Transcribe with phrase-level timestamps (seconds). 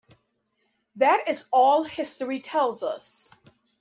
[0.95, 3.29] That is all history tells us.